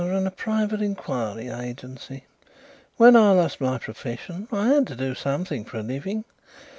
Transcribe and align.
"I 0.01 0.09
run 0.09 0.25
a 0.25 0.31
private 0.31 0.81
inquiry 0.81 1.49
agency. 1.49 2.23
When 2.97 3.15
I 3.15 3.33
lost 3.33 3.61
my 3.61 3.77
profession 3.77 4.47
I 4.51 4.69
had 4.69 4.87
to 4.87 4.95
do 4.95 5.13
something 5.13 5.63
for 5.63 5.77
a 5.77 5.83
living. 5.83 6.23